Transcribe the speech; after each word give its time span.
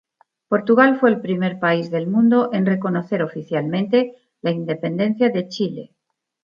Portugal 0.47 0.99
fue 0.99 1.11
el 1.11 1.21
primer 1.21 1.59
país 1.59 1.91
del 1.91 2.07
mundo 2.07 2.49
en 2.53 2.65
reconocer 2.65 3.21
oficialmente 3.21 4.15
la 4.41 4.49
independencia 4.49 5.29
de 5.29 5.47
Chile. 5.47 5.95